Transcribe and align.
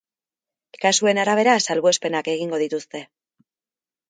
Kasuen 0.85 1.19
arabera, 1.23 1.53
salbuespenak 1.67 2.31
egingo 2.35 2.63
dituzte. 2.65 3.03